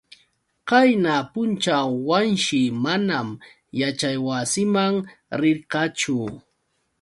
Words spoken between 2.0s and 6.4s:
Wanshi manam yaćhaywasiman rirqachu.